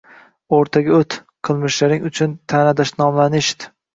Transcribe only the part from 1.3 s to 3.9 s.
qilmishlaring uchun ta’na-dashnomlarni eshit